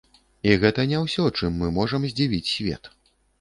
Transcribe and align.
І 0.49 0.53
гэта 0.61 0.85
не 0.91 1.01
ўсё, 1.01 1.25
чым 1.37 1.59
мы 1.59 1.69
можам 1.77 2.09
здзівіць 2.13 2.51
свет. 2.55 2.91